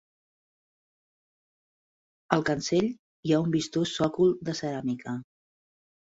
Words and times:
Al 2.37 2.45
cancell 2.47 2.87
hi 2.87 3.33
ha 3.35 3.41
un 3.43 3.51
vistós 3.57 3.93
sòcol 3.99 4.33
de 4.49 4.55
ceràmica. 4.61 5.15